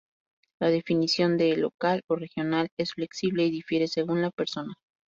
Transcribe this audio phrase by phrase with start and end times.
[0.59, 4.73] La definición de "local" o "regional" es flexible y difiere según la persona.